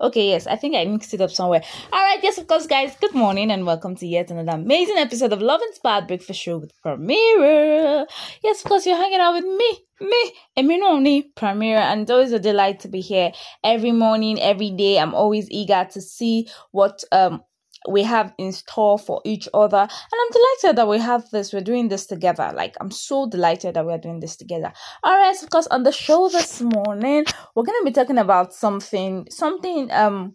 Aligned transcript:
Okay, 0.00 0.28
yes, 0.28 0.46
I 0.46 0.54
think 0.54 0.76
I 0.76 0.84
mixed 0.84 1.12
it 1.12 1.20
up 1.20 1.32
somewhere. 1.32 1.60
All 1.92 2.00
right, 2.00 2.20
yes, 2.22 2.38
of 2.38 2.46
course, 2.46 2.68
guys. 2.68 2.94
Good 3.00 3.16
morning 3.16 3.50
and 3.50 3.66
welcome 3.66 3.96
to 3.96 4.06
yet 4.06 4.30
another 4.30 4.52
amazing 4.52 4.96
episode 4.96 5.32
of 5.32 5.42
Love 5.42 5.60
Inspired 5.60 6.06
Breakfast 6.06 6.40
Show 6.40 6.58
with 6.58 6.72
Pramira. 6.84 8.06
Yes, 8.44 8.60
of 8.60 8.68
course, 8.68 8.86
you're 8.86 8.96
hanging 8.96 9.18
out 9.18 9.34
with 9.34 9.44
me, 9.44 9.78
me, 10.00 10.32
Eminoni 10.56 11.34
Pramira, 11.34 11.80
and 11.80 12.02
it's 12.02 12.12
always 12.12 12.30
a 12.30 12.38
delight 12.38 12.78
to 12.80 12.88
be 12.88 13.00
here 13.00 13.32
every 13.64 13.90
morning, 13.90 14.40
every 14.40 14.70
day. 14.70 15.00
I'm 15.00 15.16
always 15.16 15.50
eager 15.50 15.84
to 15.90 16.00
see 16.00 16.48
what 16.70 17.02
um 17.10 17.42
we 17.88 18.02
have 18.02 18.32
in 18.38 18.52
store 18.52 18.98
for 18.98 19.20
each 19.24 19.48
other. 19.54 19.76
And 19.76 19.90
I'm 19.90 20.30
delighted 20.32 20.78
that 20.78 20.88
we 20.88 20.98
have 20.98 21.28
this, 21.30 21.52
we're 21.52 21.60
doing 21.60 21.88
this 21.88 22.06
together. 22.06 22.52
Like, 22.54 22.76
I'm 22.80 22.90
so 22.90 23.28
delighted 23.28 23.74
that 23.74 23.86
we're 23.86 23.98
doing 23.98 24.20
this 24.20 24.36
together. 24.36 24.72
All 25.04 25.16
right, 25.16 25.42
of 25.42 25.50
course, 25.50 25.66
on 25.68 25.82
the 25.82 25.92
show 25.92 26.28
this 26.28 26.60
morning, 26.60 27.24
we're 27.54 27.64
going 27.64 27.80
to 27.80 27.84
be 27.84 27.92
talking 27.92 28.18
about 28.18 28.52
something, 28.52 29.26
something, 29.30 29.90
um, 29.92 30.34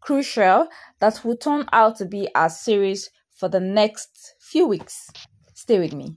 crucial 0.00 0.66
that 1.00 1.24
will 1.24 1.36
turn 1.36 1.64
out 1.72 1.96
to 1.96 2.04
be 2.04 2.28
our 2.34 2.50
series 2.50 3.08
for 3.34 3.48
the 3.48 3.60
next 3.60 4.34
few 4.40 4.66
weeks. 4.66 5.08
Stay 5.54 5.78
with 5.78 5.94
me. 5.94 6.16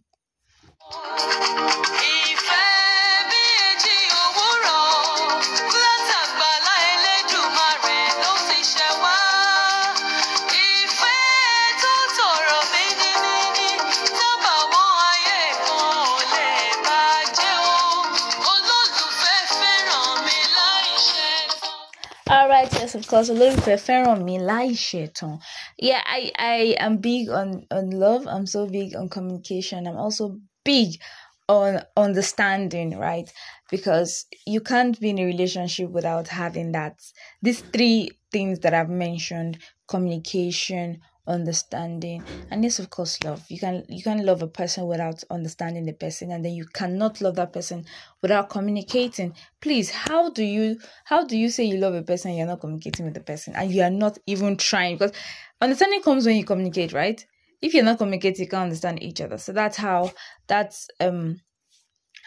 Course, 23.03 23.29
a 23.29 23.33
little 23.33 23.61
prefer 23.61 24.05
on 24.05 24.23
me, 24.23 24.39
like 24.39 24.77
shaitan. 24.77 25.39
Yeah, 25.77 26.01
I, 26.05 26.31
I 26.37 26.75
am 26.79 26.97
big 26.97 27.29
on, 27.29 27.65
on 27.71 27.91
love. 27.91 28.27
I'm 28.27 28.45
so 28.45 28.67
big 28.67 28.95
on 28.95 29.09
communication. 29.09 29.87
I'm 29.87 29.97
also 29.97 30.39
big 30.63 30.99
on 31.47 31.81
understanding, 31.97 32.97
right? 32.97 33.31
Because 33.69 34.25
you 34.45 34.61
can't 34.61 34.99
be 34.99 35.09
in 35.09 35.19
a 35.19 35.25
relationship 35.25 35.89
without 35.89 36.27
having 36.27 36.71
that. 36.73 36.99
These 37.41 37.61
three 37.61 38.11
things 38.31 38.59
that 38.59 38.73
I've 38.73 38.89
mentioned 38.89 39.59
communication, 39.87 41.01
understanding. 41.27 42.23
And 42.51 42.63
yes 42.63 42.79
of 42.79 42.89
course 42.89 43.23
love. 43.23 43.43
You 43.49 43.59
can 43.59 43.83
you 43.89 44.03
can 44.03 44.25
love 44.25 44.41
a 44.41 44.47
person 44.47 44.87
without 44.87 45.23
understanding 45.29 45.85
the 45.85 45.93
person 45.93 46.31
and 46.31 46.43
then 46.43 46.53
you 46.53 46.65
cannot 46.65 47.21
love 47.21 47.35
that 47.35 47.53
person 47.53 47.85
without 48.21 48.49
communicating. 48.49 49.33
Please 49.61 49.89
how 49.89 50.29
do 50.29 50.43
you 50.43 50.79
how 51.05 51.25
do 51.25 51.37
you 51.37 51.49
say 51.49 51.63
you 51.63 51.77
love 51.77 51.95
a 51.95 52.03
person 52.03 52.33
you're 52.33 52.47
not 52.47 52.61
communicating 52.61 53.05
with 53.05 53.15
the 53.15 53.21
person? 53.21 53.53
And 53.55 53.71
you 53.71 53.81
are 53.81 53.89
not 53.89 54.17
even 54.27 54.57
trying 54.57 54.97
because 54.97 55.13
understanding 55.61 56.01
comes 56.01 56.25
when 56.25 56.37
you 56.37 56.45
communicate 56.45 56.93
right? 56.93 57.25
If 57.61 57.73
you're 57.73 57.83
not 57.83 57.97
communicating 57.97 58.45
you 58.45 58.49
can't 58.49 58.63
understand 58.63 59.01
each 59.01 59.21
other. 59.21 59.37
So 59.37 59.51
that's 59.51 59.77
how 59.77 60.11
that's 60.47 60.87
um 60.99 61.41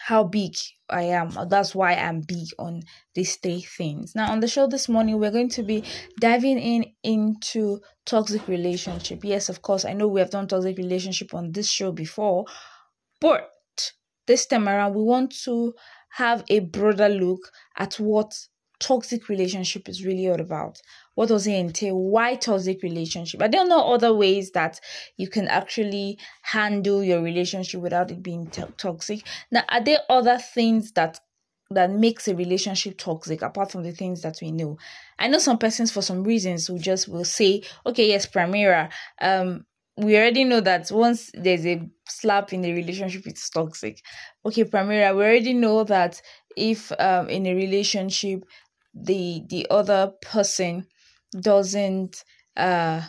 how 0.09 0.23
big 0.23 0.55
I 0.89 1.03
am. 1.03 1.29
That's 1.49 1.75
why 1.75 1.93
I'm 1.93 2.21
big 2.21 2.47
on 2.57 2.81
these 3.13 3.35
three 3.35 3.61
things. 3.61 4.15
Now, 4.15 4.31
on 4.31 4.39
the 4.39 4.47
show 4.47 4.65
this 4.65 4.89
morning, 4.89 5.19
we're 5.19 5.29
going 5.29 5.49
to 5.49 5.61
be 5.61 5.83
diving 6.19 6.57
in 6.57 6.85
into 7.03 7.79
toxic 8.07 8.47
relationship. 8.47 9.23
Yes, 9.23 9.49
of 9.49 9.61
course, 9.61 9.85
I 9.85 9.93
know 9.93 10.07
we 10.07 10.19
have 10.19 10.31
done 10.31 10.47
toxic 10.47 10.79
relationship 10.79 11.35
on 11.35 11.51
this 11.51 11.69
show 11.69 11.91
before, 11.91 12.45
but 13.21 13.51
this 14.25 14.47
time 14.47 14.67
around, 14.67 14.95
we 14.95 15.03
want 15.03 15.31
to 15.43 15.75
have 16.13 16.43
a 16.49 16.61
broader 16.61 17.09
look 17.09 17.51
at 17.77 17.99
what 17.99 18.33
toxic 18.79 19.29
relationship 19.29 19.89
is 19.89 20.05
really 20.05 20.29
all 20.29 20.39
about. 20.39 20.81
What 21.15 21.29
does 21.29 21.47
it 21.47 21.53
entail? 21.53 21.97
Why 21.97 22.35
toxic 22.35 22.81
relationship? 22.81 23.41
I 23.41 23.47
don't 23.47 23.69
know 23.69 23.93
other 23.93 24.13
ways 24.13 24.51
that 24.51 24.79
you 25.17 25.27
can 25.27 25.47
actually 25.47 26.17
handle 26.43 27.03
your 27.03 27.21
relationship 27.21 27.81
without 27.81 28.11
it 28.11 28.23
being 28.23 28.49
toxic. 28.77 29.25
Now, 29.51 29.63
are 29.69 29.83
there 29.83 29.99
other 30.09 30.37
things 30.37 30.93
that 30.93 31.19
that 31.71 31.91
makes 31.91 32.27
a 32.27 32.33
relationship 32.35 32.97
toxic 32.97 33.43
apart 33.43 33.71
from 33.71 33.83
the 33.83 33.91
things 33.91 34.21
that 34.21 34.39
we 34.41 34.51
know? 34.51 34.77
I 35.19 35.27
know 35.27 35.37
some 35.37 35.57
persons 35.57 35.91
for 35.91 36.01
some 36.01 36.23
reasons 36.23 36.67
who 36.67 36.79
just 36.79 37.07
will 37.07 37.25
say, 37.25 37.63
okay, 37.85 38.07
yes, 38.07 38.25
Pramira, 38.25 38.89
um, 39.21 39.65
we 39.97 40.15
already 40.15 40.45
know 40.45 40.61
that 40.61 40.89
once 40.91 41.29
there's 41.33 41.65
a 41.65 41.81
slap 42.07 42.53
in 42.53 42.61
the 42.61 42.71
relationship, 42.71 43.27
it's 43.27 43.49
toxic. 43.49 44.01
Okay, 44.45 44.63
Pramira, 44.63 45.15
we 45.15 45.23
already 45.23 45.53
know 45.53 45.83
that 45.83 46.21
if 46.55 46.91
um 46.99 47.29
in 47.29 47.45
a 47.45 47.53
relationship 47.53 48.43
the 49.01 49.43
the 49.49 49.67
other 49.69 50.13
person 50.21 50.85
doesn't 51.39 52.23
uh 52.57 53.01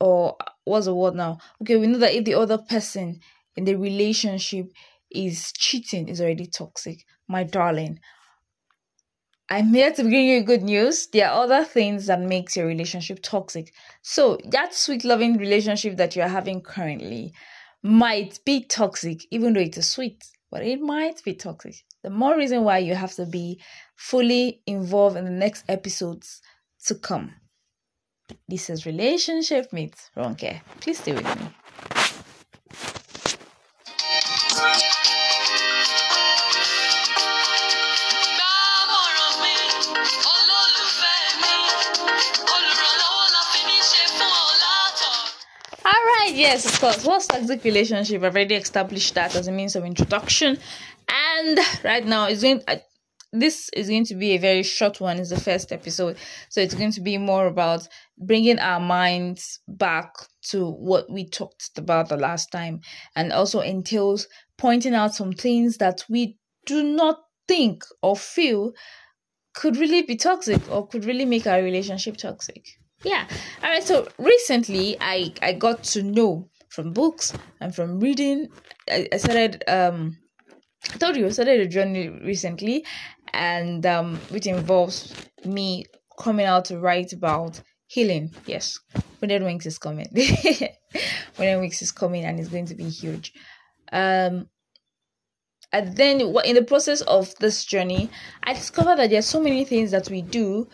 or 0.00 0.36
what's 0.64 0.86
the 0.86 0.94
word 0.94 1.14
now? 1.14 1.38
Okay 1.62 1.76
we 1.76 1.86
know 1.86 1.98
that 1.98 2.14
if 2.14 2.24
the 2.24 2.34
other 2.34 2.58
person 2.58 3.20
in 3.56 3.64
the 3.64 3.74
relationship 3.74 4.66
is 5.10 5.52
cheating 5.52 6.08
is 6.08 6.20
already 6.20 6.46
toxic 6.46 7.04
my 7.28 7.42
darling 7.42 7.98
i'm 9.48 9.74
here 9.74 9.92
to 9.92 10.02
bring 10.04 10.28
you 10.28 10.42
good 10.42 10.62
news. 10.62 11.08
There 11.08 11.28
are 11.28 11.42
other 11.42 11.64
things 11.64 12.06
that 12.06 12.20
makes 12.20 12.56
your 12.56 12.66
relationship 12.66 13.18
toxic. 13.20 13.72
So 14.02 14.38
that 14.50 14.72
sweet 14.74 15.04
loving 15.04 15.36
relationship 15.38 15.96
that 15.96 16.14
you're 16.14 16.28
having 16.28 16.60
currently 16.60 17.32
might 17.82 18.38
be 18.44 18.64
toxic 18.64 19.26
even 19.30 19.54
though 19.54 19.60
it 19.60 19.76
is 19.76 19.90
sweet 19.90 20.22
but 20.50 20.62
it 20.62 20.80
might 20.80 21.22
be 21.24 21.34
toxic 21.34 21.76
the 22.02 22.10
more 22.10 22.36
reason 22.36 22.64
why 22.64 22.78
you 22.78 22.94
have 22.94 23.14
to 23.14 23.26
be 23.26 23.60
fully 23.96 24.62
involved 24.66 25.16
in 25.16 25.24
the 25.24 25.30
next 25.30 25.64
episodes 25.68 26.40
to 26.86 26.94
come. 26.94 27.34
This 28.48 28.70
is 28.70 28.86
Relationship 28.86 29.72
Meets 29.72 30.10
Ronke. 30.16 30.60
Please 30.80 30.98
stay 30.98 31.12
with 31.12 31.40
me. 31.40 31.48
Yes, 46.40 46.64
of 46.64 46.80
course. 46.80 47.04
What's 47.04 47.26
toxic 47.26 47.62
relationship? 47.64 48.22
I've 48.22 48.34
already 48.34 48.54
established 48.54 49.14
that 49.14 49.36
as 49.36 49.46
a 49.46 49.52
means 49.52 49.76
of 49.76 49.84
introduction. 49.84 50.58
And 51.38 51.58
right 51.84 52.04
now, 52.04 52.26
it's 52.26 52.42
going. 52.42 52.62
Uh, 52.66 52.76
this 53.32 53.70
is 53.74 53.88
going 53.88 54.06
to 54.06 54.16
be 54.16 54.32
a 54.32 54.38
very 54.38 54.64
short 54.64 55.00
one. 55.00 55.18
It's 55.18 55.30
the 55.30 55.38
first 55.38 55.70
episode, 55.70 56.16
so 56.48 56.60
it's 56.60 56.74
going 56.74 56.90
to 56.92 57.00
be 57.00 57.16
more 57.16 57.46
about 57.46 57.86
bringing 58.18 58.58
our 58.58 58.80
minds 58.80 59.60
back 59.68 60.12
to 60.50 60.68
what 60.68 61.08
we 61.08 61.28
talked 61.28 61.78
about 61.78 62.08
the 62.08 62.16
last 62.16 62.50
time, 62.50 62.80
and 63.14 63.32
also 63.32 63.60
entails 63.60 64.26
pointing 64.58 64.94
out 64.94 65.14
some 65.14 65.32
things 65.32 65.76
that 65.76 66.04
we 66.08 66.38
do 66.66 66.82
not 66.82 67.18
think 67.46 67.84
or 68.02 68.16
feel 68.16 68.72
could 69.54 69.76
really 69.76 70.02
be 70.02 70.16
toxic 70.16 70.60
or 70.70 70.86
could 70.86 71.04
really 71.04 71.24
make 71.24 71.46
our 71.46 71.62
relationship 71.62 72.16
toxic. 72.16 72.64
Yeah. 73.04 73.26
All 73.62 73.70
right. 73.70 73.82
So 73.82 74.08
recently, 74.18 74.96
I 75.00 75.32
I 75.40 75.52
got 75.52 75.84
to 75.84 76.02
know 76.02 76.48
from 76.68 76.92
books 76.92 77.32
and 77.60 77.74
from 77.74 78.00
reading. 78.00 78.48
I, 78.90 79.08
I 79.12 79.16
started 79.18 79.62
um 79.68 80.18
I 80.92 80.98
told 80.98 81.16
you 81.16 81.26
I 81.26 81.30
started 81.30 81.60
a 81.60 81.66
journey 81.66 82.08
recently, 82.08 82.84
and 83.32 83.84
um, 83.86 84.16
which 84.30 84.46
involves 84.46 85.14
me 85.44 85.84
coming 86.18 86.46
out 86.46 86.66
to 86.66 86.78
write 86.78 87.12
about 87.12 87.60
healing. 87.86 88.34
Yes, 88.46 88.78
Winter 89.20 89.44
Wings 89.44 89.66
is 89.66 89.78
coming. 89.78 90.08
Winter 91.38 91.60
Wings 91.60 91.82
is 91.82 91.92
coming, 91.92 92.24
and 92.24 92.38
it's 92.38 92.48
going 92.48 92.66
to 92.66 92.74
be 92.74 92.88
huge. 92.88 93.32
Um, 93.92 94.48
and 95.72 95.96
then 95.96 96.20
in 96.20 96.54
the 96.54 96.64
process 96.64 97.00
of 97.02 97.34
this 97.36 97.64
journey, 97.64 98.10
I 98.42 98.54
discovered 98.54 98.96
that 98.96 99.10
there 99.10 99.20
are 99.20 99.22
so 99.22 99.40
many 99.40 99.64
things 99.64 99.92
that 99.92 100.10
we 100.10 100.22
do, 100.22 100.68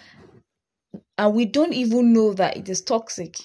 and 1.19 1.35
we 1.35 1.45
don't 1.45 1.75
even 1.75 2.13
know 2.13 2.33
that 2.35 2.57
it 2.57 2.69
is 2.69 2.81
toxic. 2.81 3.37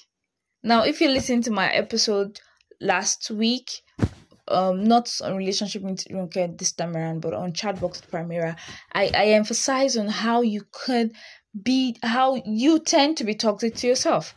Now, 0.63 0.83
if 0.83 1.01
you 1.01 1.09
listen 1.09 1.41
to 1.43 1.51
my 1.51 1.69
episode 1.71 2.39
last 2.79 3.29
week, 3.31 3.69
um 4.51 4.83
not 4.83 5.09
on 5.23 5.35
relationship 5.35 5.81
with 5.81 6.05
Ronke 6.09 6.57
this 6.57 6.71
time 6.71 6.95
around, 6.95 7.21
but 7.21 7.33
on 7.33 7.53
chatbox 7.53 8.01
Pramira, 8.01 8.55
I, 8.93 9.11
I 9.13 9.25
emphasize 9.27 9.97
on 9.97 10.07
how 10.07 10.41
you 10.41 10.63
could 10.71 11.13
be 11.61 11.97
how 12.03 12.41
you 12.45 12.79
tend 12.79 13.17
to 13.17 13.23
be 13.23 13.35
toxic 13.35 13.75
to 13.75 13.87
yourself. 13.87 14.35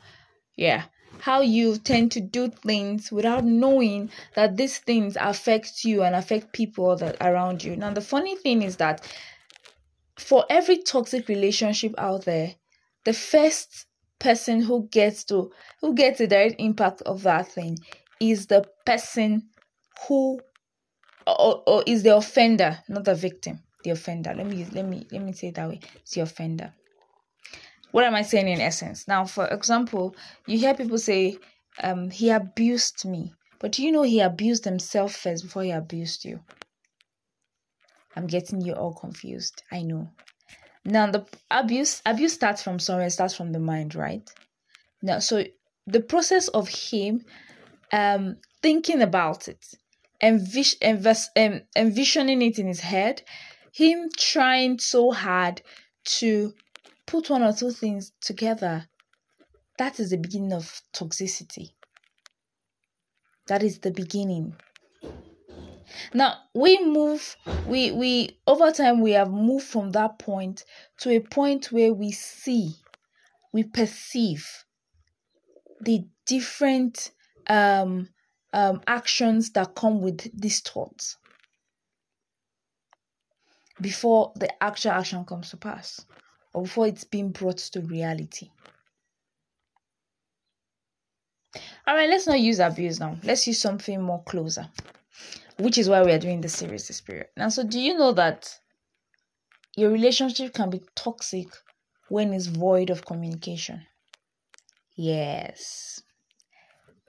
Yeah. 0.56 0.84
How 1.20 1.40
you 1.40 1.78
tend 1.78 2.12
to 2.12 2.20
do 2.20 2.48
things 2.48 3.10
without 3.10 3.44
knowing 3.44 4.10
that 4.34 4.56
these 4.56 4.78
things 4.78 5.16
affect 5.18 5.84
you 5.84 6.02
and 6.02 6.14
affect 6.14 6.52
people 6.52 6.96
that 6.96 7.16
around 7.20 7.62
you. 7.64 7.76
Now 7.76 7.92
the 7.92 8.00
funny 8.00 8.36
thing 8.36 8.62
is 8.62 8.76
that 8.76 9.06
for 10.18 10.44
every 10.50 10.78
toxic 10.78 11.28
relationship 11.28 11.94
out 11.98 12.24
there, 12.24 12.54
the 13.04 13.12
first 13.12 13.86
person 14.18 14.62
who 14.62 14.88
gets 14.88 15.24
to 15.24 15.50
who 15.80 15.94
gets 15.94 16.18
the 16.18 16.26
direct 16.26 16.56
impact 16.58 17.02
of 17.02 17.22
that 17.22 17.48
thing 17.48 17.78
is 18.20 18.46
the 18.46 18.64
person 18.86 19.48
who 20.06 20.40
or, 21.26 21.62
or 21.66 21.82
is 21.86 22.02
the 22.02 22.16
offender, 22.16 22.78
not 22.88 23.04
the 23.04 23.14
victim. 23.14 23.60
the 23.84 23.90
offender. 23.90 24.34
Let 24.34 24.46
me 24.46 24.66
let 24.72 24.84
me 24.84 25.06
let 25.10 25.22
me 25.22 25.32
say 25.32 25.48
it 25.48 25.54
that 25.54 25.68
way. 25.68 25.80
It's 25.96 26.12
the 26.12 26.22
offender. 26.22 26.72
What 27.92 28.04
am 28.04 28.14
I 28.14 28.22
saying 28.22 28.48
in 28.48 28.60
essence? 28.60 29.06
Now, 29.06 29.24
for 29.24 29.46
example, 29.46 30.16
you 30.46 30.58
hear 30.58 30.74
people 30.74 30.98
say, 30.98 31.38
um, 31.82 32.10
he 32.10 32.30
abused 32.30 33.04
me. 33.04 33.32
But 33.60 33.78
you 33.78 33.92
know 33.92 34.02
he 34.02 34.20
abused 34.20 34.64
himself 34.64 35.14
first 35.14 35.44
before 35.44 35.62
he 35.62 35.70
abused 35.70 36.24
you? 36.24 36.40
I'm 38.16 38.26
getting 38.26 38.60
you 38.60 38.74
all 38.74 38.92
confused. 38.92 39.62
I 39.70 39.82
know. 39.82 40.10
Now 40.84 41.10
the 41.10 41.24
abuse 41.50 42.02
abuse 42.04 42.32
starts 42.34 42.62
from 42.62 42.78
somewhere, 42.78 43.08
starts 43.10 43.34
from 43.34 43.52
the 43.52 43.60
mind, 43.60 43.94
right? 43.94 44.28
Now, 45.02 45.18
so 45.20 45.44
the 45.86 46.00
process 46.00 46.48
of 46.48 46.68
him 46.68 47.24
um 47.92 48.36
thinking 48.62 49.02
about 49.02 49.48
it, 49.48 49.64
envis- 50.24 50.80
invest, 50.80 51.30
um, 51.36 51.62
envisioning 51.76 52.42
it 52.42 52.58
in 52.58 52.66
his 52.66 52.80
head, 52.80 53.22
him 53.72 54.08
trying 54.16 54.78
so 54.78 55.10
hard 55.10 55.62
to 56.04 56.54
put 57.06 57.28
one 57.28 57.42
or 57.42 57.52
two 57.52 57.70
things 57.70 58.12
together, 58.20 58.88
that 59.78 60.00
is 60.00 60.10
the 60.10 60.16
beginning 60.16 60.52
of 60.52 60.80
toxicity. 60.92 61.72
That 63.46 63.62
is 63.62 63.80
the 63.80 63.90
beginning. 63.90 64.56
Now 66.14 66.38
we 66.54 66.82
move, 66.84 67.36
we 67.66 67.92
we 67.92 68.38
over 68.46 68.70
time 68.70 69.00
we 69.00 69.12
have 69.12 69.30
moved 69.30 69.66
from 69.66 69.92
that 69.92 70.18
point 70.18 70.64
to 70.98 71.10
a 71.10 71.20
point 71.20 71.70
where 71.70 71.92
we 71.92 72.10
see, 72.10 72.74
we 73.52 73.64
perceive 73.64 74.64
the 75.80 76.06
different 76.26 77.10
um, 77.48 78.08
um, 78.54 78.80
actions 78.86 79.50
that 79.50 79.74
come 79.74 80.00
with 80.00 80.30
these 80.40 80.60
thoughts 80.60 81.18
before 83.80 84.32
the 84.36 84.62
actual 84.62 84.92
action 84.92 85.24
comes 85.24 85.50
to 85.50 85.56
pass 85.56 86.06
or 86.54 86.62
before 86.62 86.86
it's 86.86 87.02
being 87.02 87.30
brought 87.30 87.58
to 87.58 87.80
reality. 87.80 88.48
All 91.86 91.96
right, 91.96 92.08
let's 92.08 92.28
not 92.28 92.40
use 92.40 92.60
abuse 92.60 93.00
now. 93.00 93.18
Let's 93.24 93.46
use 93.48 93.60
something 93.60 94.00
more 94.00 94.22
closer, 94.22 94.68
which 95.58 95.76
is 95.76 95.88
why 95.88 96.02
we 96.04 96.12
are 96.12 96.18
doing 96.18 96.40
the 96.40 96.48
series 96.48 96.86
this 96.86 97.00
period. 97.00 97.26
Now, 97.36 97.48
so 97.48 97.64
do 97.64 97.80
you 97.80 97.98
know 97.98 98.12
that 98.12 98.56
your 99.76 99.90
relationship 99.90 100.54
can 100.54 100.70
be 100.70 100.80
toxic 100.94 101.48
when 102.08 102.32
it's 102.32 102.46
void 102.46 102.90
of 102.90 103.04
communication? 103.04 103.84
Yes. 104.94 106.00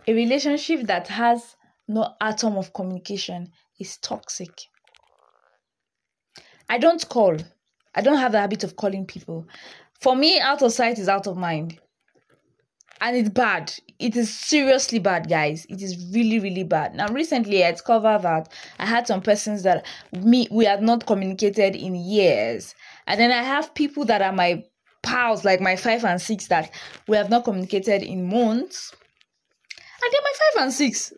A 0.07 0.13
relationship 0.13 0.87
that 0.87 1.07
has 1.07 1.55
no 1.87 2.13
atom 2.21 2.57
of 2.57 2.73
communication 2.73 3.51
is 3.79 3.97
toxic. 3.97 4.51
I 6.69 6.77
don't 6.77 7.07
call. 7.09 7.37
I 7.95 8.01
don't 8.01 8.17
have 8.17 8.31
the 8.31 8.39
habit 8.39 8.63
of 8.63 8.75
calling 8.75 9.05
people. 9.05 9.47
For 10.01 10.15
me, 10.15 10.39
out 10.39 10.61
of 10.61 10.73
sight 10.73 10.99
is 10.99 11.09
out 11.09 11.27
of 11.27 11.37
mind. 11.37 11.79
And 13.01 13.17
it's 13.17 13.29
bad. 13.29 13.73
It 13.99 14.15
is 14.15 14.33
seriously 14.33 14.99
bad, 14.99 15.29
guys. 15.29 15.65
It 15.69 15.81
is 15.81 16.11
really, 16.13 16.39
really 16.39 16.63
bad. 16.63 16.95
Now, 16.95 17.07
recently 17.07 17.63
I 17.63 17.71
discovered 17.71 18.21
that 18.23 18.51
I 18.79 18.85
had 18.85 19.07
some 19.07 19.21
persons 19.21 19.63
that 19.63 19.85
me 20.13 20.47
we 20.51 20.65
had 20.65 20.81
not 20.81 21.05
communicated 21.05 21.75
in 21.75 21.95
years. 21.95 22.73
And 23.07 23.19
then 23.19 23.31
I 23.31 23.43
have 23.43 23.73
people 23.73 24.05
that 24.05 24.21
are 24.21 24.31
my 24.31 24.63
pals, 25.03 25.43
like 25.43 25.61
my 25.61 25.75
five 25.75 26.05
and 26.05 26.21
six, 26.21 26.47
that 26.47 26.71
we 27.07 27.17
have 27.17 27.29
not 27.29 27.43
communicated 27.43 28.01
in 28.01 28.29
months. 28.29 28.93
And 30.05 30.13
they're 30.13 30.21
my 30.21 30.33
five 30.53 30.63
and 30.63 30.73
six. 30.73 31.13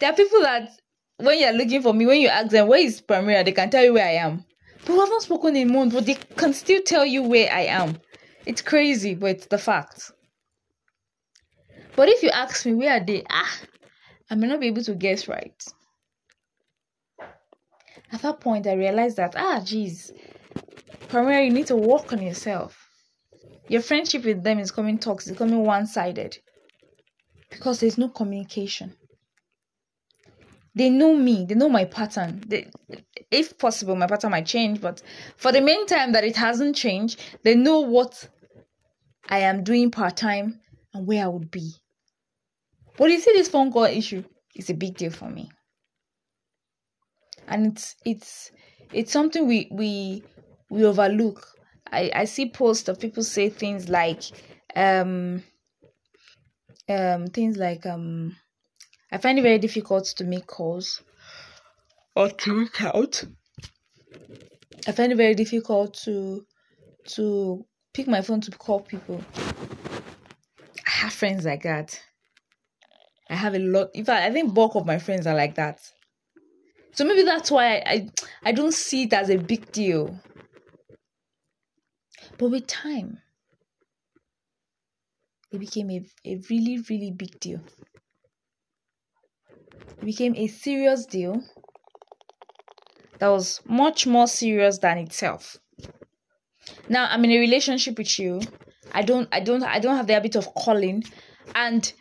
there 0.00 0.10
are 0.10 0.16
people 0.16 0.40
that 0.40 0.70
when 1.18 1.38
you're 1.38 1.52
looking 1.52 1.82
for 1.82 1.92
me, 1.92 2.06
when 2.06 2.20
you 2.20 2.28
ask 2.28 2.48
them 2.48 2.66
where 2.66 2.80
is 2.80 3.02
Pramira, 3.02 3.44
they 3.44 3.52
can 3.52 3.68
tell 3.68 3.84
you 3.84 3.92
where 3.92 4.06
I 4.06 4.12
am. 4.12 4.42
But 4.86 4.94
we 4.94 4.98
have 5.00 5.10
not 5.10 5.22
spoken 5.22 5.54
in 5.54 5.70
months, 5.70 5.94
but 5.94 6.06
they 6.06 6.14
can 6.14 6.54
still 6.54 6.80
tell 6.80 7.04
you 7.04 7.22
where 7.22 7.52
I 7.52 7.62
am. 7.62 8.00
It's 8.46 8.62
crazy, 8.62 9.14
but 9.14 9.30
it's 9.32 9.46
the 9.46 9.58
fact. 9.58 10.12
But 11.94 12.08
if 12.08 12.22
you 12.22 12.30
ask 12.30 12.64
me 12.64 12.72
where 12.72 12.96
are 12.96 13.04
they, 13.04 13.22
ah, 13.30 13.58
I 14.30 14.34
may 14.34 14.46
not 14.46 14.60
be 14.60 14.68
able 14.68 14.82
to 14.84 14.94
guess 14.94 15.28
right. 15.28 15.62
At 18.12 18.22
that 18.22 18.40
point, 18.40 18.66
I 18.66 18.72
realized 18.72 19.18
that 19.18 19.34
ah, 19.36 19.60
geez, 19.62 20.10
Pramira 21.08 21.44
you 21.44 21.52
need 21.52 21.66
to 21.66 21.76
work 21.76 22.14
on 22.14 22.22
yourself. 22.22 22.88
Your 23.68 23.82
friendship 23.82 24.24
with 24.24 24.42
them 24.42 24.58
is 24.58 24.70
coming 24.70 24.98
toxic, 24.98 25.36
coming 25.36 25.64
one-sided 25.64 26.38
because 27.54 27.80
there's 27.80 27.98
no 27.98 28.08
communication. 28.08 28.94
They 30.74 30.90
know 30.90 31.14
me, 31.14 31.46
they 31.48 31.54
know 31.54 31.68
my 31.68 31.84
pattern. 31.84 32.42
They, 32.46 32.68
if 33.30 33.56
possible, 33.58 33.94
my 33.94 34.08
pattern 34.08 34.32
might 34.32 34.46
change, 34.46 34.80
but 34.80 35.02
for 35.36 35.52
the 35.52 35.60
meantime 35.60 36.12
that 36.12 36.24
it 36.24 36.36
hasn't 36.36 36.74
changed, 36.74 37.20
they 37.44 37.54
know 37.54 37.78
what 37.80 38.28
I 39.28 39.38
am 39.38 39.62
doing 39.62 39.92
part 39.92 40.16
time 40.16 40.60
and 40.92 41.06
where 41.06 41.24
I 41.24 41.28
would 41.28 41.50
be. 41.50 41.74
But 42.96 43.10
you 43.10 43.20
see, 43.20 43.32
this 43.32 43.48
phone 43.48 43.72
call 43.72 43.84
issue 43.84 44.24
is 44.56 44.68
a 44.68 44.74
big 44.74 44.96
deal 44.96 45.12
for 45.12 45.30
me, 45.30 45.50
and 47.46 47.66
it's 47.66 47.94
it's 48.04 48.50
it's 48.92 49.12
something 49.12 49.46
we 49.46 49.68
we 49.70 50.24
we 50.70 50.84
overlook. 50.84 51.46
I 51.92 52.10
I 52.14 52.24
see 52.24 52.50
posts 52.50 52.88
of 52.88 52.98
people 53.00 53.22
say 53.22 53.48
things 53.48 53.88
like 53.88 54.22
um 54.74 55.44
um 56.88 57.26
things 57.28 57.56
like 57.56 57.86
um 57.86 58.36
I 59.10 59.18
find 59.18 59.38
it 59.38 59.42
very 59.42 59.58
difficult 59.58 60.04
to 60.16 60.24
make 60.24 60.46
calls 60.46 61.02
or 62.16 62.30
to 62.30 62.58
reach 62.58 62.82
out. 62.82 63.24
I 64.86 64.92
find 64.92 65.12
it 65.12 65.16
very 65.16 65.34
difficult 65.34 65.94
to 66.04 66.46
to 67.06 67.64
pick 67.92 68.06
my 68.08 68.22
phone 68.22 68.40
to 68.42 68.50
call 68.50 68.80
people. 68.80 69.22
I 70.86 70.90
have 70.90 71.12
friends 71.12 71.44
like 71.44 71.62
that. 71.62 72.00
I 73.28 73.34
have 73.36 73.54
a 73.54 73.58
lot. 73.58 73.90
In 73.94 74.04
fact, 74.04 74.22
I 74.22 74.32
think 74.32 74.54
bulk 74.54 74.74
of 74.74 74.86
my 74.86 74.98
friends 74.98 75.26
are 75.26 75.34
like 75.34 75.54
that. 75.54 75.80
So 76.92 77.04
maybe 77.04 77.22
that's 77.22 77.50
why 77.50 77.76
I, 77.78 77.82
I, 77.86 78.08
I 78.44 78.52
don't 78.52 78.72
see 78.72 79.04
it 79.04 79.12
as 79.12 79.30
a 79.30 79.36
big 79.36 79.72
deal. 79.72 80.20
But 82.38 82.50
with 82.50 82.66
time, 82.66 83.20
it 85.54 85.60
became 85.60 85.90
a, 85.90 86.04
a 86.24 86.40
really, 86.50 86.82
really 86.90 87.12
big 87.12 87.38
deal. 87.38 87.60
It 89.98 90.04
became 90.04 90.34
a 90.34 90.48
serious 90.48 91.06
deal 91.06 91.42
that 93.20 93.28
was 93.28 93.60
much 93.64 94.06
more 94.06 94.26
serious 94.26 94.78
than 94.78 94.98
itself. 94.98 95.56
Now 96.88 97.06
I'm 97.08 97.24
in 97.24 97.30
a 97.30 97.38
relationship 97.38 97.98
with 97.98 98.18
you. 98.18 98.40
I 98.92 99.02
don't 99.02 99.28
I 99.30 99.40
don't 99.40 99.62
I 99.62 99.78
don't 99.78 99.96
have 99.96 100.08
the 100.08 100.14
habit 100.14 100.34
of 100.34 100.52
calling 100.54 101.04
and 101.54 101.92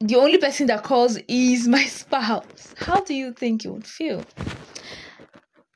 the 0.00 0.16
only 0.16 0.38
person 0.38 0.68
that 0.68 0.84
calls 0.84 1.18
is 1.28 1.66
my 1.76 1.84
spouse. 1.84 2.74
How 2.76 3.00
do 3.00 3.12
you 3.12 3.32
think 3.32 3.64
you 3.64 3.72
would 3.72 3.86
feel? 3.86 4.24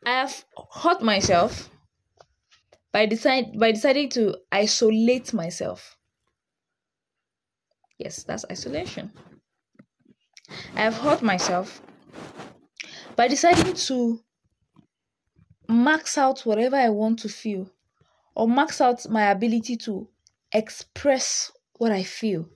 I 0.07 0.11
have 0.21 0.45
hurt 0.73 1.03
myself 1.03 1.69
by 2.93 3.07
decide 3.07 3.59
by 3.59 3.73
deciding 3.73 4.11
to 4.11 4.37
isolate 4.53 5.35
myself. 5.35 5.98
Yes, 7.99 8.23
that's 8.23 8.45
isolation. 8.51 9.13
I 10.75 10.83
have 10.83 10.97
hurt 10.97 11.23
myself 11.23 11.83
by 13.17 13.29
deciding 13.29 13.75
to 13.75 14.21
max 15.69 16.17
out 16.17 16.41
whatever 16.47 16.77
I 16.77 16.89
want 16.89 17.19
to 17.21 17.29
feel 17.29 17.71
or 18.35 18.49
max 18.49 18.81
out 18.81 19.09
my 19.09 19.31
ability 19.31 19.77
to 19.79 20.09
express 20.53 21.53
what 21.79 21.93
I 21.93 22.03
feel. 22.05 22.49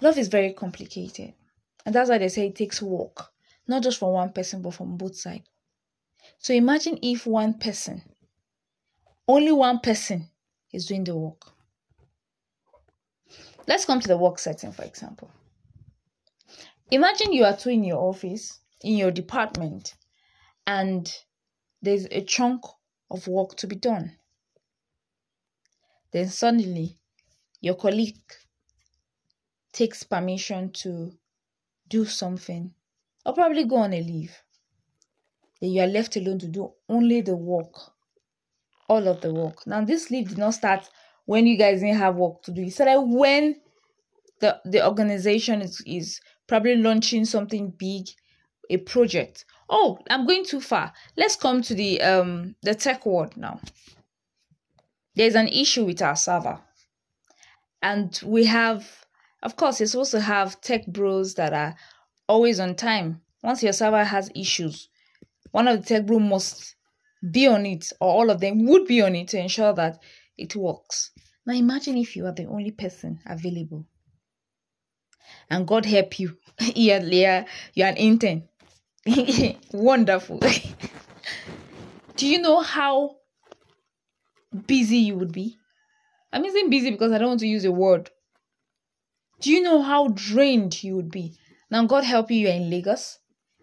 Love 0.00 0.18
is 0.18 0.28
very 0.28 0.52
complicated. 0.52 1.34
And 1.84 1.94
that's 1.94 2.10
why 2.10 2.18
they 2.18 2.28
say 2.28 2.46
it 2.46 2.54
takes 2.56 2.82
work, 2.82 3.32
not 3.66 3.82
just 3.82 3.98
from 3.98 4.10
one 4.12 4.32
person, 4.32 4.62
but 4.62 4.74
from 4.74 4.96
both 4.96 5.16
sides. 5.16 5.48
So 6.38 6.54
imagine 6.54 6.98
if 7.02 7.26
one 7.26 7.54
person, 7.54 8.02
only 9.26 9.52
one 9.52 9.80
person, 9.80 10.28
is 10.72 10.86
doing 10.86 11.04
the 11.04 11.16
work. 11.16 11.52
Let's 13.70 13.84
come 13.84 14.00
to 14.00 14.08
the 14.08 14.16
work 14.16 14.40
setting, 14.40 14.72
for 14.72 14.82
example. 14.82 15.30
Imagine 16.90 17.32
you 17.32 17.44
are 17.44 17.56
two 17.56 17.70
in 17.70 17.84
your 17.84 17.98
office, 17.98 18.58
in 18.80 18.96
your 18.96 19.12
department, 19.12 19.94
and 20.66 21.08
there's 21.80 22.04
a 22.06 22.20
chunk 22.22 22.62
of 23.12 23.28
work 23.28 23.54
to 23.58 23.68
be 23.68 23.76
done. 23.76 24.16
Then 26.10 26.30
suddenly, 26.30 26.96
your 27.60 27.76
colleague 27.76 28.18
takes 29.72 30.02
permission 30.02 30.72
to 30.72 31.12
do 31.86 32.04
something 32.06 32.74
or 33.24 33.34
probably 33.34 33.66
go 33.66 33.76
on 33.76 33.92
a 33.92 34.02
leave. 34.02 34.36
Then 35.60 35.70
you 35.70 35.82
are 35.82 35.86
left 35.86 36.16
alone 36.16 36.40
to 36.40 36.48
do 36.48 36.72
only 36.88 37.20
the 37.20 37.36
work, 37.36 37.92
all 38.88 39.06
of 39.06 39.20
the 39.20 39.32
work. 39.32 39.64
Now, 39.64 39.84
this 39.84 40.10
leave 40.10 40.30
did 40.30 40.38
not 40.38 40.54
start 40.54 40.90
when 41.30 41.46
you 41.46 41.56
guys 41.56 41.80
didn't 41.80 41.96
have 41.96 42.16
work 42.16 42.42
to 42.42 42.52
do. 42.52 42.62
You 42.62 42.70
started 42.70 43.00
when 43.02 43.56
the 44.40 44.60
the 44.64 44.86
organization 44.86 45.62
is, 45.62 45.82
is 45.86 46.20
probably 46.46 46.76
launching 46.76 47.24
something 47.24 47.72
big, 47.78 48.06
a 48.68 48.78
project, 48.78 49.44
Oh, 49.70 50.00
I'm 50.10 50.26
going 50.26 50.44
too 50.44 50.60
far. 50.60 50.92
Let's 51.16 51.36
come 51.36 51.62
to 51.62 51.74
the 51.74 52.02
um 52.02 52.56
the 52.62 52.74
tech 52.74 53.06
world 53.06 53.36
now. 53.36 53.60
There's 55.14 55.36
an 55.36 55.48
issue 55.48 55.84
with 55.84 56.02
our 56.02 56.16
server. 56.16 56.58
And 57.80 58.20
we 58.24 58.44
have 58.46 59.06
of 59.42 59.54
course 59.56 59.78
you're 59.78 59.86
supposed 59.86 60.10
to 60.10 60.20
have 60.20 60.60
tech 60.60 60.86
bros 60.88 61.34
that 61.34 61.52
are 61.52 61.76
always 62.28 62.58
on 62.58 62.74
time. 62.74 63.22
Once 63.42 63.62
your 63.62 63.72
server 63.72 64.04
has 64.04 64.30
issues, 64.34 64.88
one 65.52 65.68
of 65.68 65.80
the 65.80 65.86
tech 65.86 66.06
bros 66.06 66.20
must 66.20 66.74
be 67.30 67.46
on 67.46 67.64
it, 67.66 67.92
or 68.00 68.12
all 68.12 68.30
of 68.30 68.40
them 68.40 68.66
would 68.66 68.86
be 68.86 69.00
on 69.02 69.14
it 69.14 69.28
to 69.28 69.38
ensure 69.38 69.72
that 69.74 70.02
it 70.40 70.56
works. 70.56 71.10
Now 71.46 71.54
imagine 71.54 71.96
if 71.96 72.16
you 72.16 72.26
are 72.26 72.32
the 72.32 72.46
only 72.46 72.70
person 72.70 73.20
available. 73.26 73.86
And 75.48 75.66
God 75.66 75.86
help 75.86 76.18
you. 76.18 76.36
you're, 76.74 77.00
you're, 77.00 77.44
you're 77.74 77.88
an 77.88 77.96
intern. 77.96 78.48
Wonderful. 79.72 80.40
Do 82.16 82.26
you 82.26 82.40
know 82.40 82.60
how 82.60 83.16
busy 84.66 84.98
you 84.98 85.16
would 85.16 85.32
be? 85.32 85.56
I'm 86.32 86.44
using 86.44 86.70
busy 86.70 86.90
because 86.90 87.12
I 87.12 87.18
don't 87.18 87.28
want 87.28 87.40
to 87.40 87.46
use 87.46 87.64
a 87.64 87.72
word. 87.72 88.10
Do 89.40 89.50
you 89.50 89.62
know 89.62 89.82
how 89.82 90.08
drained 90.08 90.82
you 90.82 90.96
would 90.96 91.10
be? 91.10 91.38
Now, 91.70 91.86
God 91.86 92.04
help 92.04 92.30
you, 92.30 92.40
you're 92.40 92.52
in 92.52 92.68
Lagos. 92.68 93.18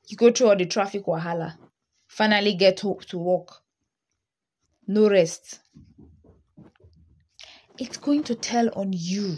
You 0.07 0.17
go 0.17 0.31
through 0.31 0.49
all 0.49 0.55
the 0.55 0.65
traffic 0.65 1.05
wahala. 1.05 1.57
Finally 2.07 2.55
get 2.55 2.77
to, 2.77 2.97
to 3.07 3.17
work. 3.17 3.49
No 4.87 5.09
rest. 5.09 5.59
It's 7.77 7.97
going 7.97 8.23
to 8.25 8.35
tell 8.35 8.69
on 8.75 8.93
you. 8.93 9.35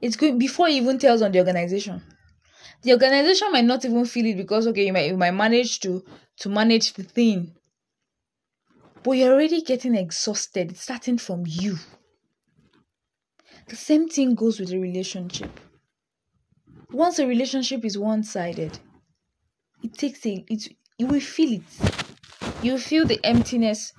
It's 0.00 0.16
going 0.16 0.38
before 0.38 0.68
it 0.68 0.74
even 0.74 0.98
tells 0.98 1.22
on 1.22 1.32
the 1.32 1.38
organization. 1.38 2.02
The 2.82 2.92
organization 2.92 3.52
might 3.52 3.64
not 3.64 3.84
even 3.84 4.04
feel 4.04 4.26
it 4.26 4.36
because 4.36 4.66
okay, 4.66 4.86
you 4.86 4.92
might 4.92 5.08
you 5.08 5.16
might 5.16 5.30
manage 5.30 5.80
to 5.80 6.04
to 6.40 6.48
manage 6.48 6.92
the 6.94 7.02
thing. 7.02 7.54
But 9.02 9.12
you're 9.12 9.32
already 9.32 9.62
getting 9.62 9.94
exhausted. 9.94 10.72
It's 10.72 10.82
starting 10.82 11.18
from 11.18 11.44
you. 11.46 11.76
The 13.68 13.76
same 13.76 14.08
thing 14.08 14.34
goes 14.34 14.60
with 14.60 14.72
a 14.72 14.78
relationship. 14.78 15.50
Once 16.90 17.18
a 17.18 17.26
relationship 17.26 17.84
is 17.84 17.98
one-sided, 17.98 18.78
it 19.82 19.94
takes 19.94 20.24
a 20.26 20.44
it 20.48 20.68
you 20.98 21.06
will 21.06 21.20
feel 21.20 21.60
it. 21.60 21.62
You 22.62 22.72
will 22.72 22.80
feel 22.80 23.06
the 23.06 23.20
emptiness. 23.24 23.92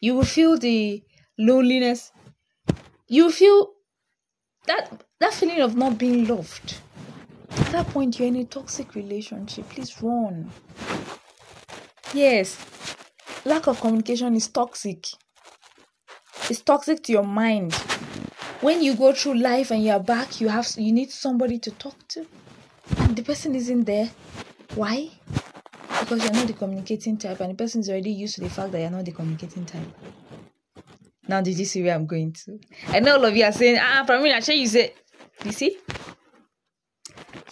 You 0.00 0.14
will 0.14 0.24
feel 0.24 0.56
the 0.56 1.02
loneliness. 1.38 2.12
You 3.08 3.30
feel 3.32 3.72
that 4.66 5.02
that 5.18 5.32
feeling 5.32 5.60
of 5.60 5.74
not 5.76 5.96
being 5.96 6.28
loved. 6.28 6.76
At 7.50 7.72
that 7.72 7.86
point, 7.88 8.18
you're 8.18 8.28
in 8.28 8.36
a 8.36 8.44
toxic 8.44 8.94
relationship. 8.94 9.68
Please 9.70 10.00
run. 10.02 10.50
Yes, 12.12 12.58
lack 13.44 13.66
of 13.66 13.80
communication 13.80 14.34
is 14.36 14.48
toxic. 14.48 15.06
It's 16.50 16.60
toxic 16.60 17.02
to 17.04 17.12
your 17.12 17.24
mind. 17.24 17.74
When 18.60 18.82
you 18.82 18.94
go 18.94 19.12
through 19.12 19.34
life 19.34 19.70
and 19.70 19.82
you're 19.82 20.00
back, 20.00 20.40
you 20.40 20.48
have 20.48 20.68
you 20.76 20.92
need 20.92 21.10
somebody 21.10 21.58
to 21.60 21.70
talk 21.70 21.96
to, 22.08 22.26
and 22.98 23.16
the 23.16 23.22
person 23.22 23.54
isn't 23.54 23.84
there. 23.84 24.10
Why? 24.74 25.10
Because 26.00 26.24
you're 26.24 26.32
not 26.32 26.46
the 26.46 26.52
communicating 26.52 27.16
type, 27.16 27.40
and 27.40 27.52
the 27.52 27.54
person 27.54 27.80
is 27.80 27.88
already 27.88 28.10
used 28.10 28.34
to 28.34 28.42
the 28.42 28.50
fact 28.50 28.72
that 28.72 28.80
you're 28.80 28.90
not 28.90 29.04
the 29.06 29.12
communicating 29.12 29.64
type. 29.64 29.88
Now, 31.28 31.42
did 31.42 31.58
you 31.58 31.66
see 31.66 31.82
where 31.82 31.94
I'm 31.94 32.06
going 32.06 32.32
to? 32.32 32.58
Know 33.00 33.16
all 33.16 33.24
of 33.26 33.36
you 33.36 33.44
are 33.44 33.52
saying, 33.52 33.78
ah, 33.78 34.04
Pramira, 34.08 34.42
should 34.42 34.56
you 34.56 34.66
say, 34.66 34.94
you 35.44 35.52
see? 35.52 35.76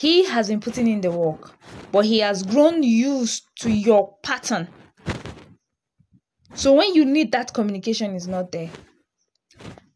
He 0.01 0.25
has 0.25 0.49
been 0.49 0.61
putting 0.61 0.87
in 0.87 1.03
the 1.03 1.11
work, 1.11 1.53
but 1.93 2.07
he 2.07 2.21
has 2.21 2.43
grown 2.43 2.83
used 2.83 3.45
to 3.61 3.71
your 3.71 4.17
pattern. 4.23 4.69
So 6.55 6.73
when 6.73 6.95
you 6.95 7.05
need 7.05 7.33
that 7.33 7.53
communication 7.53 8.15
is 8.15 8.27
not 8.27 8.51
there, 8.51 8.71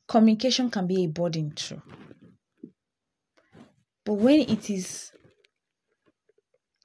communication 0.06 0.70
can 0.70 0.86
be 0.86 1.04
a 1.04 1.08
burden 1.08 1.52
too. 1.54 1.80
But 4.04 4.14
when 4.14 4.40
it 4.40 4.68
is 4.68 5.12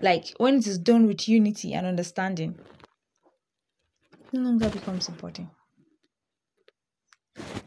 like 0.02 0.34
when 0.38 0.56
it 0.56 0.68
is 0.68 0.78
done 0.78 1.08
with 1.08 1.28
unity 1.28 1.74
and 1.74 1.88
understanding, 1.88 2.58
no 4.32 4.42
longer 4.42 4.70
becomes 4.70 5.10
important. 5.10 5.50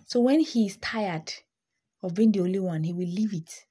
So 0.08 0.20
when 0.20 0.40
he 0.40 0.64
is 0.64 0.78
tired 0.78 1.30
of 2.02 2.14
being 2.14 2.32
the 2.32 2.40
only 2.40 2.58
one, 2.58 2.82
he 2.82 2.94
will 2.94 3.06
leave 3.06 3.34
it. 3.34 3.66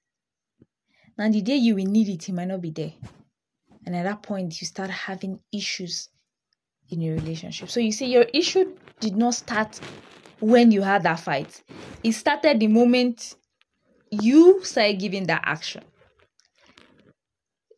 Now 1.17 1.29
the 1.32 1.41
day 1.41 1.56
you 1.56 1.74
will 1.74 1.88
need 1.88 2.10
it, 2.10 2.25
he 2.25 2.32
might 2.32 2.48
not 2.48 2.62
be 2.62 2.70
there. 2.70 2.94
And 3.88 3.96
at 3.96 4.03
that 4.03 4.22
point, 4.22 4.62
you 4.62 4.67
start 4.67 4.91
having 4.91 5.39
issues 5.51 6.10
in 6.91 7.01
your 7.01 7.15
relationship. 7.15 7.72
So 7.72 7.79
you 7.79 7.91
see, 7.91 8.13
your 8.13 8.27
issue 8.36 8.77
did 9.00 9.15
not 9.15 9.34
start 9.34 9.79
when 10.39 10.72
you 10.72 10.84
had 10.84 11.01
that 11.03 11.20
fight. 11.20 11.63
It 12.03 12.12
started 12.12 12.60
the 12.60 12.67
moment 12.67 13.34
you 14.12 14.63
started 14.63 15.00
giving 15.00 15.25
that 15.25 15.41
action. 15.44 15.84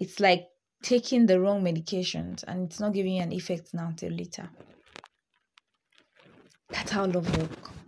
It's 0.01 0.19
like 0.19 0.47
taking 0.83 1.27
the 1.27 1.39
wrong 1.39 1.63
medications 1.63 2.43
and 2.45 2.65
it's 2.65 2.81
not 2.81 2.91
giving 2.91 3.13
you 3.13 3.23
an 3.23 3.31
effect 3.31 3.73
now 3.73 3.87
until 3.87 4.11
later. 4.11 4.49
That's 6.69 6.91
how 6.91 7.05
love 7.05 7.37
works. 7.37 7.78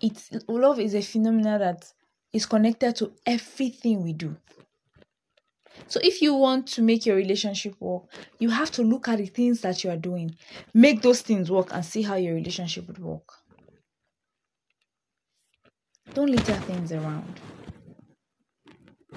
It's 0.00 0.30
love 0.48 0.78
is 0.78 0.94
a 0.94 1.02
phenomenon 1.02 1.60
that 1.60 1.92
is 2.32 2.46
connected 2.46 2.96
to 2.96 3.12
everything 3.26 4.02
we 4.02 4.12
do. 4.12 4.36
So 5.86 6.00
if 6.02 6.20
you 6.20 6.34
want 6.34 6.66
to 6.68 6.82
make 6.82 7.06
your 7.06 7.16
relationship 7.16 7.74
work, 7.80 8.04
you 8.38 8.50
have 8.50 8.70
to 8.72 8.82
look 8.82 9.08
at 9.08 9.18
the 9.18 9.26
things 9.26 9.60
that 9.60 9.84
you 9.84 9.90
are 9.90 9.96
doing, 9.96 10.34
make 10.74 11.02
those 11.02 11.22
things 11.22 11.50
work, 11.50 11.68
and 11.72 11.84
see 11.84 12.02
how 12.02 12.16
your 12.16 12.34
relationship 12.34 12.86
would 12.88 12.98
work. 12.98 13.28
Don't 16.14 16.30
litter 16.30 16.54
things 16.54 16.92
around. 16.92 17.40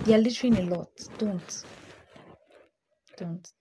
They 0.03 0.13
are 0.13 0.19
littering 0.19 0.57
a 0.57 0.61
lot. 0.63 0.89
Don't. 1.17 1.63
Don't. 3.17 3.51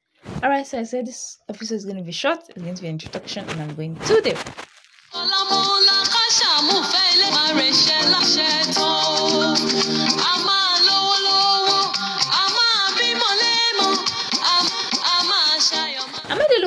Alright, 0.43 0.67
so 0.67 0.79
I 0.79 0.83
said 0.83 1.07
this 1.07 1.39
episode 1.49 1.77
is 1.77 1.85
going 1.85 1.97
to 1.97 2.03
be 2.03 2.13
short. 2.13 2.41
It's 2.49 2.61
going 2.61 2.75
to 2.75 2.83
be 2.83 2.89
an 2.89 2.95
introduction, 2.95 3.49
and 3.49 3.63
I'm 3.63 3.75
going 3.75 3.97
to 3.97 4.21
the 4.21 4.67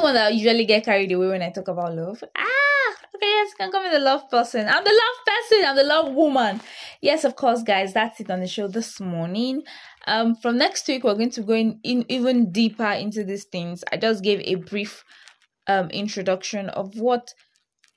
one 0.04 0.13
that 0.16 0.34
usually 0.34 0.66
get 0.66 0.84
carried 0.84 1.12
away 1.12 1.28
when 1.28 1.42
I 1.42 1.50
talk 1.50 1.70
about 1.70 1.96
love. 1.96 2.24
Ah, 2.38 2.96
okay, 3.16 3.25
yes, 3.25 3.54
can 3.56 3.72
call 3.72 3.84
me 3.84 3.90
the 3.90 4.00
love 4.00 4.30
person. 4.30 4.68
I'm 4.68 4.84
the 4.84 4.90
love 4.90 5.25
person. 5.25 5.66
I'm 5.66 5.75
the 5.75 5.84
love 5.84 6.13
woman. 6.13 6.62
Yes, 7.02 7.24
of 7.24 7.36
course, 7.36 7.63
guys. 7.63 7.94
That's 7.94 8.20
it 8.20 8.30
on 8.30 8.42
the 8.42 8.48
show 8.48 8.68
this 8.68 9.00
morning. 9.00 9.63
Um, 10.06 10.36
from 10.36 10.58
next 10.58 10.88
week, 10.88 11.04
we're 11.04 11.16
going 11.16 11.32
to 11.32 11.42
go 11.42 11.54
in, 11.54 11.80
in 11.84 12.06
even 12.10 12.52
deeper 12.52 12.92
into 12.92 13.24
these 13.24 13.46
things. 13.46 13.84
I 13.92 13.98
just 13.98 14.24
gave 14.24 14.42
a 14.42 14.56
brief 14.56 15.04
um 15.66 15.90
introduction 15.92 16.68
of 16.70 17.00
what 17.00 17.34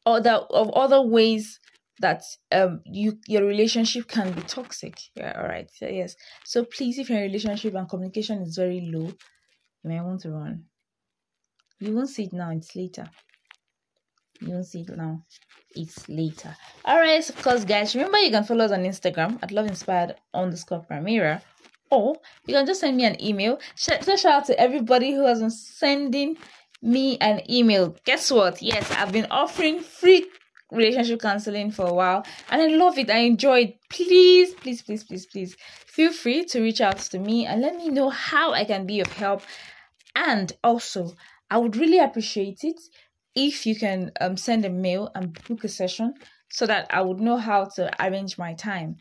other 0.07 0.35
of 0.51 0.71
other 0.71 1.03
ways 1.03 1.59
that 2.01 2.23
um 2.53 2.81
you 2.85 3.19
your 3.27 3.45
relationship 3.45 4.09
can 4.09 4.33
be 4.33 4.43
toxic. 4.43 4.99
Yeah, 5.15 5.33
all 5.37 5.49
right. 5.49 5.71
So 5.73 5.87
yes. 5.87 6.17
So 6.45 6.65
please, 6.65 6.99
if 6.99 7.11
your 7.11 7.21
relationship 7.21 7.75
and 7.75 7.89
communication 7.89 8.43
is 8.43 8.57
very 8.57 8.81
low, 8.93 9.07
you 9.07 9.91
may 9.91 10.01
want 10.01 10.21
to 10.23 10.31
run. 10.31 10.65
You 11.81 11.95
won't 11.95 12.09
see 12.09 12.25
it 12.25 12.33
now, 12.33 12.51
it's 12.51 12.75
later. 12.75 13.09
You 14.41 14.53
won't 14.53 14.67
see 14.67 14.81
it 14.81 14.97
now. 14.97 15.25
It's 15.75 16.09
later. 16.09 16.57
Alright, 16.87 17.29
of 17.29 17.43
course, 17.43 17.65
guys. 17.65 17.95
Remember 17.95 18.19
you 18.19 18.31
can 18.31 18.45
follow 18.45 18.65
us 18.65 18.73
on 18.73 18.85
Instagram 18.85 19.39
at 19.43 19.53
love 19.53 19.67
inspired 19.67 20.15
underscore 20.33 20.85
pramira. 20.91 21.43
Or 21.91 22.17
you 22.47 22.55
can 22.55 22.67
just 22.67 22.81
send 22.81 22.97
me 22.97 23.05
an 23.05 23.23
email. 23.23 23.59
Shout, 23.77 24.05
shout 24.05 24.25
out 24.25 24.45
to 24.47 24.59
everybody 24.59 25.13
who 25.13 25.25
has 25.27 25.41
been 25.41 25.51
sending 25.51 26.37
me 26.83 27.19
an 27.19 27.43
email. 27.51 27.95
Guess 28.05 28.31
what? 28.31 28.61
Yes, 28.61 28.91
I've 28.93 29.13
been 29.13 29.27
offering 29.31 29.81
free 29.81 30.27
relationship 30.73 31.21
counseling 31.21 31.71
for 31.71 31.87
a 31.87 31.95
while 31.95 32.25
and 32.51 32.61
I 32.61 32.67
love 32.67 32.99
it. 32.99 33.11
I 33.11 33.19
enjoy 33.19 33.61
it. 33.61 33.79
Please, 33.89 34.55
please, 34.55 34.83
please, 34.83 35.05
please, 35.05 35.27
please 35.27 35.57
feel 35.87 36.13
free 36.13 36.45
to 36.47 36.61
reach 36.61 36.81
out 36.81 36.99
to 36.99 37.19
me 37.19 37.47
and 37.47 37.63
let 37.63 37.77
me 37.77 37.89
know 37.89 38.11
how 38.11 38.53
I 38.53 38.65
can 38.65 38.87
be 38.87 39.01
of 39.01 39.13
help. 39.13 39.43
And 40.15 40.53
also, 40.65 41.15
I 41.51 41.59
would 41.59 41.77
really 41.77 41.99
appreciate 41.99 42.65
it 42.65 42.81
if 43.35 43.67
you 43.67 43.77
can 43.77 44.11
um, 44.21 44.37
send 44.37 44.65
a 44.65 44.71
mail 44.71 45.11
and 45.15 45.39
book 45.47 45.65
a 45.65 45.69
session 45.69 46.15
so 46.49 46.67
that 46.67 46.87
I 46.91 47.03
would 47.03 47.21
know 47.21 47.37
how 47.37 47.67
to 47.77 47.91
arrange 48.05 48.39
my 48.39 48.55
time. 48.55 48.97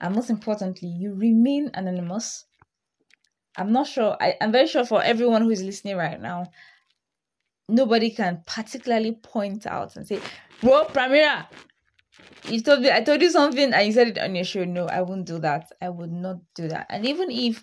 And 0.00 0.14
most 0.14 0.30
importantly, 0.30 0.88
you 0.88 1.14
remain 1.14 1.70
anonymous. 1.74 2.44
I'm 3.56 3.72
not 3.72 3.88
sure, 3.88 4.16
I, 4.20 4.34
I'm 4.40 4.52
very 4.52 4.68
sure 4.68 4.84
for 4.84 5.02
everyone 5.02 5.42
who 5.42 5.50
is 5.50 5.62
listening 5.62 5.96
right 5.96 6.20
now, 6.20 6.46
nobody 7.68 8.10
can 8.10 8.42
particularly 8.46 9.12
point 9.12 9.66
out 9.66 9.96
and 9.96 10.06
say, 10.06 10.20
Whoa, 10.60 10.84
Pramira, 10.86 11.46
you 12.48 12.60
told 12.60 12.80
me 12.80 12.90
I 12.90 13.00
told 13.00 13.22
you 13.22 13.30
something 13.30 13.72
and 13.72 13.86
you 13.86 13.92
said 13.92 14.08
it 14.08 14.18
on 14.18 14.34
your 14.34 14.44
show. 14.44 14.64
No, 14.64 14.86
I 14.86 15.02
won't 15.02 15.26
do 15.26 15.38
that. 15.38 15.70
I 15.80 15.88
would 15.88 16.12
not 16.12 16.38
do 16.54 16.68
that. 16.68 16.86
And 16.90 17.06
even 17.06 17.30
if 17.30 17.62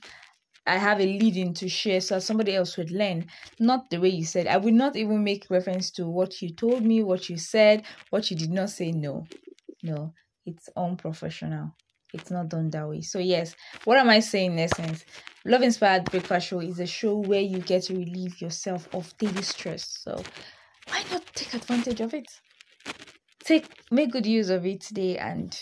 I 0.68 0.78
have 0.78 1.00
a 1.00 1.06
leading 1.06 1.54
to 1.56 1.70
share 1.70 2.02
so 2.02 2.18
somebody 2.20 2.56
else 2.56 2.76
would 2.78 2.90
learn. 2.90 3.28
Not 3.60 3.90
the 3.90 4.00
way 4.00 4.10
you 4.10 4.26
said. 4.26 4.48
I 4.48 4.58
would 4.58 4.74
not 4.74 4.96
even 4.96 5.24
make 5.24 5.48
reference 5.50 5.92
to 5.92 6.08
what 6.08 6.42
you 6.42 6.50
told 6.50 6.84
me, 6.84 7.04
what 7.04 7.30
you 7.30 7.38
said, 7.38 7.84
what 8.10 8.32
you 8.32 8.38
did 8.38 8.50
not 8.50 8.72
say. 8.72 8.92
No, 8.92 9.28
no, 9.84 10.14
it's 10.46 10.68
unprofessional. 10.76 11.76
It's 12.16 12.32
not 12.32 12.50
done 12.50 12.70
that 12.72 12.88
way. 12.88 13.02
So 13.02 13.20
yes, 13.20 13.56
what 13.84 13.98
am 13.98 14.10
I 14.10 14.20
saying 14.20 14.54
in 14.54 14.60
essence? 14.60 15.06
Love 15.46 15.62
Inspired 15.62 16.06
Breakfast 16.06 16.48
Show 16.48 16.60
is 16.60 16.80
a 16.80 16.88
show 16.88 17.18
where 17.18 17.42
you 17.42 17.60
get 17.60 17.84
to 17.84 17.96
relieve 17.96 18.42
yourself 18.42 18.88
of 18.94 19.16
daily 19.18 19.44
stress. 19.44 20.00
So 20.02 20.24
why 20.88 21.04
not 21.12 21.26
take 21.36 21.54
advantage 21.54 22.02
of 22.02 22.14
it? 22.14 22.28
Take 23.44 23.66
make 23.92 24.12
good 24.12 24.26
use 24.26 24.50
of 24.50 24.66
it 24.66 24.82
today 24.82 25.18
and 25.18 25.56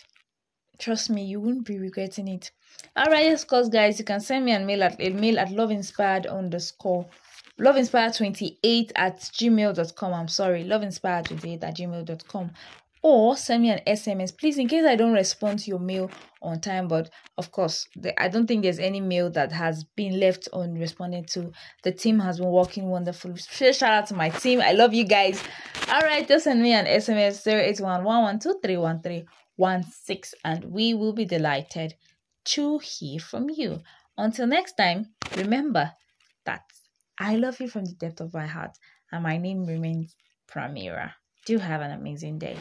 trust 0.79 1.09
me, 1.09 1.23
you 1.25 1.39
won't 1.39 1.65
be 1.65 1.79
regretting 1.79 2.27
it. 2.27 2.51
Alright, 2.97 3.25
yes, 3.25 3.43
course 3.43 3.69
guys, 3.69 3.99
you 3.99 4.05
can 4.05 4.19
send 4.19 4.45
me 4.45 4.51
an 4.51 4.65
mail 4.65 4.83
at 4.83 4.99
a 4.99 5.09
mail 5.09 5.39
at 5.39 5.49
loveinspired 5.49 6.29
underscore 6.29 7.07
loveinspired28 7.59 8.91
at 8.95 9.19
gmail.com. 9.19 10.13
I'm 10.13 10.27
sorry, 10.27 10.63
loveinspired28 10.63 11.63
at 11.63 11.75
gmail.com. 11.75 12.51
Or 13.05 13.35
send 13.35 13.63
me 13.63 13.69
an 13.69 13.81
SMS, 13.85 14.35
please, 14.37 14.57
in 14.57 14.69
case 14.69 14.85
I 14.85 14.95
don't 14.95 15.11
respond 15.11 15.59
to 15.59 15.69
your 15.69 15.79
mail 15.79 16.09
on 16.41 16.61
time. 16.61 16.87
But 16.87 17.09
of 17.37 17.51
course, 17.51 17.85
the, 17.97 18.17
I 18.21 18.29
don't 18.29 18.47
think 18.47 18.63
there's 18.63 18.79
any 18.79 19.01
mail 19.01 19.29
that 19.31 19.51
has 19.51 19.83
been 19.83 20.21
left 20.21 20.47
unresponded 20.53 21.27
to. 21.31 21.51
The 21.83 21.91
team 21.91 22.17
has 22.19 22.39
been 22.39 22.49
working 22.49 22.87
wonderfully. 22.87 23.35
Shout 23.37 23.83
out 23.83 24.07
to 24.07 24.13
my 24.13 24.29
team. 24.29 24.61
I 24.61 24.71
love 24.71 24.93
you 24.93 25.03
guys. 25.03 25.43
All 25.91 25.99
right, 25.99 26.25
just 26.25 26.45
send 26.45 26.61
me 26.61 26.71
an 26.71 26.85
SMS 26.85 27.45
081 27.45 28.39
and 30.45 30.63
we 30.73 30.93
will 30.93 31.13
be 31.13 31.25
delighted 31.25 31.95
to 32.45 32.77
hear 32.79 33.19
from 33.19 33.49
you. 33.49 33.81
Until 34.17 34.47
next 34.47 34.77
time, 34.77 35.07
remember 35.35 35.91
that 36.45 36.61
I 37.19 37.35
love 37.35 37.59
you 37.59 37.67
from 37.67 37.83
the 37.85 37.93
depth 37.93 38.21
of 38.21 38.33
my 38.33 38.47
heart, 38.47 38.77
and 39.11 39.23
my 39.23 39.37
name 39.37 39.65
remains 39.65 40.15
Pramira. 40.49 41.11
Do 41.45 41.57
have 41.57 41.81
an 41.81 41.91
amazing 41.91 42.39
day. 42.39 42.57